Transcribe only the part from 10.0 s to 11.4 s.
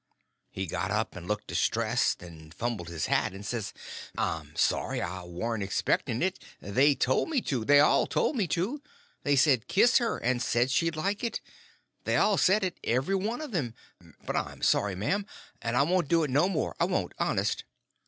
and said she'd like it.